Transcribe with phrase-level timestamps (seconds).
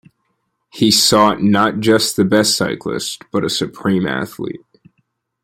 [0.71, 4.65] He sought not just the best cyclist but a supreme athlete.